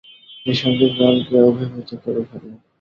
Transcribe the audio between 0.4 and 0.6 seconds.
এ